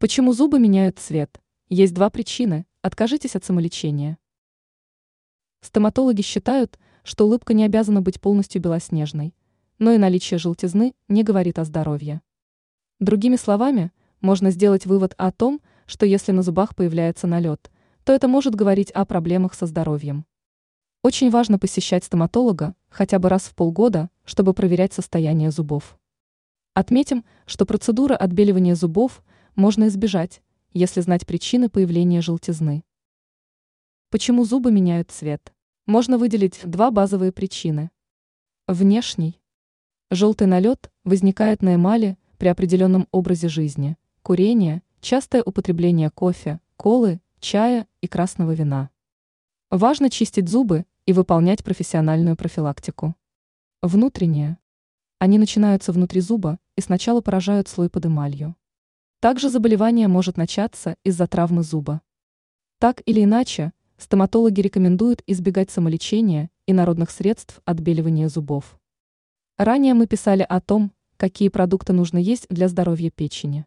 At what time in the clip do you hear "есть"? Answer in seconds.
1.68-1.92, 72.16-72.46